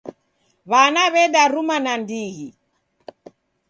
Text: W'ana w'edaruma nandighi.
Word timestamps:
W'ana 0.71 1.03
w'edaruma 1.13 1.77
nandighi. 1.85 2.47